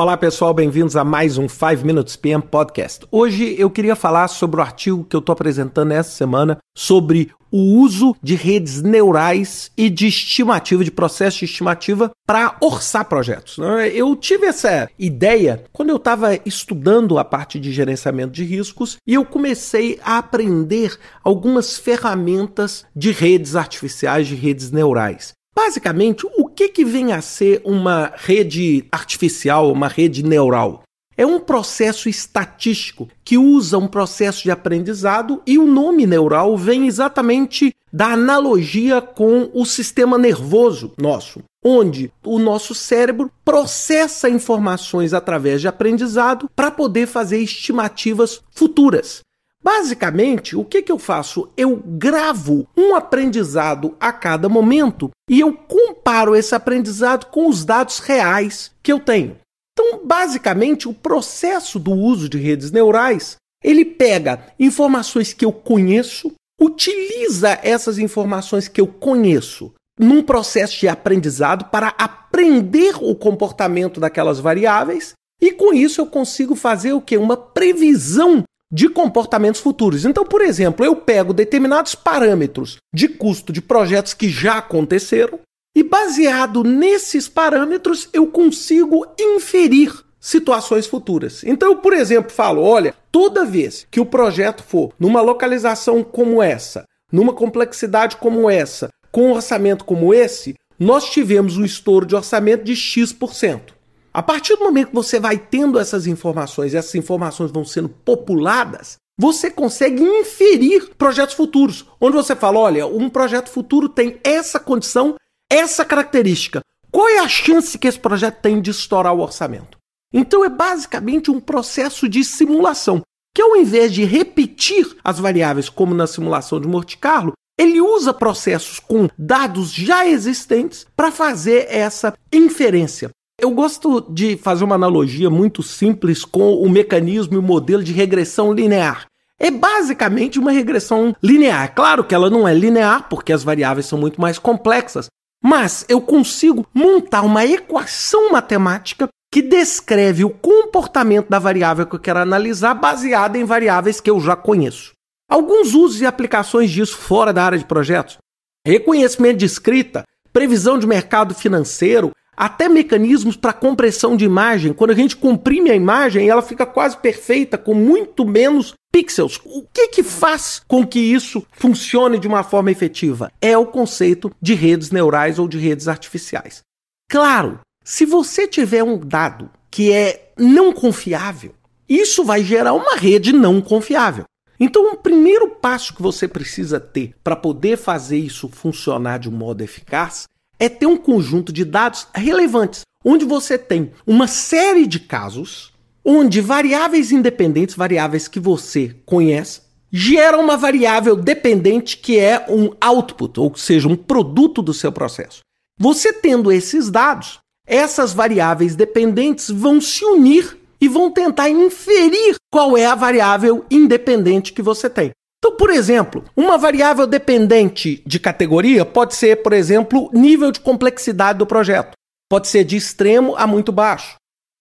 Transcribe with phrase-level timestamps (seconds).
[0.00, 3.06] Olá pessoal, bem-vindos a mais um 5 Minutes PM Podcast.
[3.10, 7.58] Hoje eu queria falar sobre o artigo que eu estou apresentando essa semana sobre o
[7.58, 13.58] uso de redes neurais e de estimativa, de processo de estimativa para orçar projetos.
[13.58, 13.88] Né?
[13.88, 19.12] Eu tive essa ideia quando eu estava estudando a parte de gerenciamento de riscos e
[19.12, 25.34] eu comecei a aprender algumas ferramentas de redes artificiais, de redes neurais.
[25.54, 30.82] Basicamente, o que, que vem a ser uma rede artificial, uma rede neural?
[31.16, 36.86] É um processo estatístico que usa um processo de aprendizado e o nome neural vem
[36.86, 45.60] exatamente da analogia com o sistema nervoso nosso, onde o nosso cérebro processa informações através
[45.60, 49.20] de aprendizado para poder fazer estimativas futuras.
[49.62, 51.50] Basicamente, o que, que eu faço?
[51.56, 57.98] Eu gravo um aprendizado a cada momento e eu comparo esse aprendizado com os dados
[57.98, 59.36] reais que eu tenho.
[59.72, 66.32] Então, basicamente, o processo do uso de redes neurais, ele pega informações que eu conheço,
[66.60, 74.40] utiliza essas informações que eu conheço num processo de aprendizado para aprender o comportamento daquelas
[74.40, 77.16] variáveis e com isso eu consigo fazer o que?
[77.18, 80.04] Uma previsão de comportamentos futuros.
[80.04, 85.40] Então, por exemplo, eu pego determinados parâmetros de custo de projetos que já aconteceram
[85.74, 91.42] e, baseado nesses parâmetros, eu consigo inferir situações futuras.
[91.44, 96.42] Então, eu, por exemplo, falo: olha, toda vez que o projeto for numa localização como
[96.42, 102.14] essa, numa complexidade como essa, com um orçamento como esse, nós tivemos um estouro de
[102.14, 103.74] orçamento de X%.
[104.12, 108.96] A partir do momento que você vai tendo essas informações, essas informações vão sendo populadas,
[109.18, 115.14] você consegue inferir projetos futuros, onde você fala: olha, um projeto futuro tem essa condição,
[115.50, 116.60] essa característica.
[116.90, 119.78] Qual é a chance que esse projeto tem de estourar o orçamento?
[120.12, 125.94] Então é basicamente um processo de simulação, que ao invés de repetir as variáveis como
[125.94, 132.12] na simulação de Monte Carlo, ele usa processos com dados já existentes para fazer essa
[132.32, 133.10] inferência.
[133.40, 137.90] Eu gosto de fazer uma analogia muito simples com o mecanismo e o modelo de
[137.90, 139.06] regressão linear.
[139.38, 141.74] É basicamente uma regressão linear.
[141.74, 145.06] Claro que ela não é linear, porque as variáveis são muito mais complexas,
[145.42, 152.00] mas eu consigo montar uma equação matemática que descreve o comportamento da variável que eu
[152.00, 154.92] quero analisar baseada em variáveis que eu já conheço.
[155.30, 158.18] Alguns usos e aplicações disso fora da área de projetos:
[158.66, 164.72] reconhecimento de escrita, previsão de mercado financeiro, até mecanismos para compressão de imagem.
[164.72, 169.38] Quando a gente comprime a imagem, ela fica quase perfeita, com muito menos pixels.
[169.44, 173.30] O que, que faz com que isso funcione de uma forma efetiva?
[173.42, 176.62] É o conceito de redes neurais ou de redes artificiais.
[177.10, 181.52] Claro, se você tiver um dado que é não confiável,
[181.86, 184.24] isso vai gerar uma rede não confiável.
[184.58, 189.32] Então, o primeiro passo que você precisa ter para poder fazer isso funcionar de um
[189.32, 190.24] modo eficaz
[190.60, 195.72] é ter um conjunto de dados relevantes, onde você tem uma série de casos
[196.04, 203.40] onde variáveis independentes, variáveis que você conhece, geram uma variável dependente que é um output,
[203.40, 205.40] ou seja, um produto do seu processo.
[205.78, 212.76] Você tendo esses dados, essas variáveis dependentes vão se unir e vão tentar inferir qual
[212.76, 215.10] é a variável independente que você tem.
[215.40, 221.38] Então, por exemplo, uma variável dependente de categoria pode ser, por exemplo, nível de complexidade
[221.38, 221.92] do projeto.
[222.28, 224.16] Pode ser de extremo a muito baixo.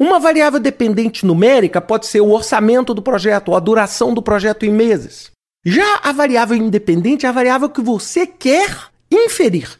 [0.00, 4.64] Uma variável dependente numérica pode ser o orçamento do projeto ou a duração do projeto
[4.64, 5.30] em meses.
[5.64, 9.78] Já a variável independente é a variável que você quer inferir.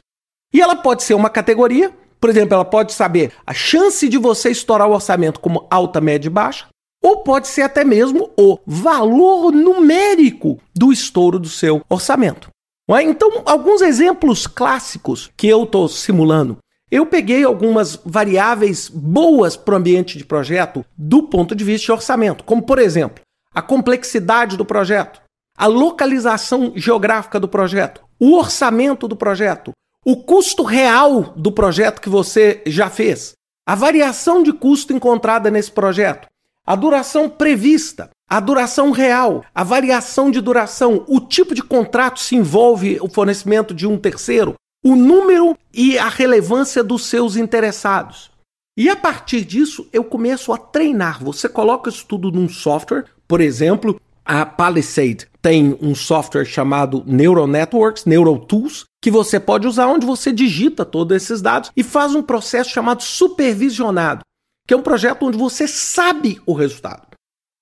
[0.53, 4.51] E ela pode ser uma categoria, por exemplo, ela pode saber a chance de você
[4.51, 6.67] estourar o orçamento como alta, média e baixa,
[7.03, 12.49] ou pode ser até mesmo o valor numérico do estouro do seu orçamento.
[12.91, 13.03] É?
[13.03, 16.59] Então, alguns exemplos clássicos que eu estou simulando.
[16.91, 21.93] Eu peguei algumas variáveis boas para o ambiente de projeto do ponto de vista de
[21.93, 23.23] orçamento, como por exemplo,
[23.55, 25.23] a complexidade do projeto,
[25.56, 29.73] a localização geográfica do projeto, o orçamento do projeto,
[30.05, 33.32] o custo real do projeto que você já fez,
[33.67, 36.29] a variação de custo encontrada nesse projeto,
[36.67, 42.37] a duração prevista, a duração real, a variação de duração, o tipo de contrato se
[42.37, 44.55] envolve o fornecimento de um terceiro,
[44.85, 48.31] o número e a relevância dos seus interessados.
[48.76, 51.23] E a partir disso eu começo a treinar.
[51.23, 57.49] Você coloca isso tudo num software, por exemplo, a Palisade tem um software chamado Neural
[57.49, 62.14] Networks, Neural Tools, que você pode usar onde você digita todos esses dados e faz
[62.14, 64.23] um processo chamado supervisionado
[64.67, 67.09] que é um projeto onde você sabe o resultado.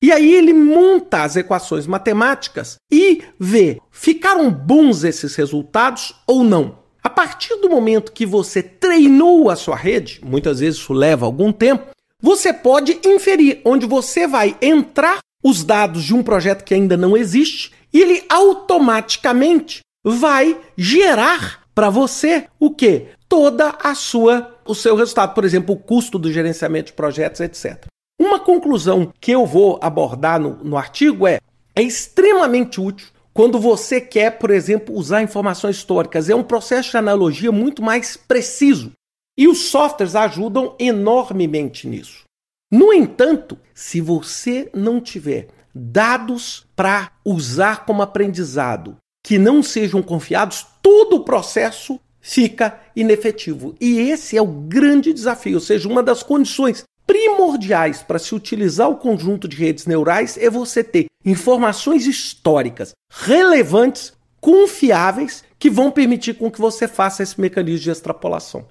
[0.03, 6.79] E aí ele monta as equações matemáticas e vê ficaram bons esses resultados ou não.
[7.03, 11.53] A partir do momento que você treinou a sua rede, muitas vezes isso leva algum
[11.53, 16.97] tempo, você pode inferir onde você vai entrar os dados de um projeto que ainda
[16.97, 23.07] não existe e ele automaticamente vai gerar para você o que?
[23.29, 27.87] Toda a sua o seu resultado, por exemplo, o custo do gerenciamento de projetos, etc.
[28.19, 31.41] Uma conclusão que eu vou abordar no, no artigo é:
[31.75, 36.29] é extremamente útil quando você quer, por exemplo, usar informações históricas.
[36.29, 38.93] É um processo de analogia muito mais preciso.
[39.39, 42.25] E os softwares ajudam enormemente nisso.
[42.71, 50.67] No entanto, se você não tiver dados para usar como aprendizado que não sejam confiados,
[50.83, 53.75] todo o processo fica inefetivo.
[53.81, 58.89] E esse é o grande desafio, ou seja, uma das condições primordiais para se utilizar
[58.89, 66.35] o conjunto de redes neurais é você ter informações históricas relevantes, confiáveis, que vão permitir
[66.35, 68.67] com que você faça esse mecanismo de extrapolação.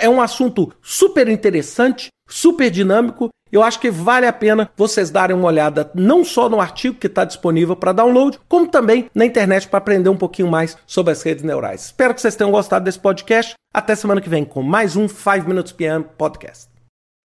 [0.00, 3.28] É um assunto super interessante, super dinâmico.
[3.56, 7.06] Eu acho que vale a pena vocês darem uma olhada não só no artigo que
[7.06, 11.22] está disponível para download, como também na internet para aprender um pouquinho mais sobre as
[11.22, 11.86] redes neurais.
[11.86, 13.54] Espero que vocês tenham gostado desse podcast.
[13.72, 16.75] Até semana que vem com mais um 5 Minutes PM Podcast.